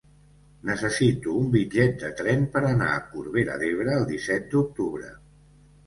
[0.69, 5.17] Necessito un bitllet de tren per anar a Corbera d'Ebre el disset d'octubre.